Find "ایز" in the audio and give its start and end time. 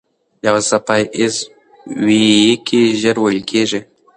1.17-1.35